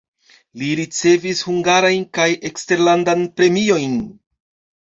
Li 0.61 0.69
ricevis 0.79 1.43
hungarajn 1.49 2.07
kaj 2.19 2.27
eksterlandan 2.51 3.25
premiojn. 3.39 3.99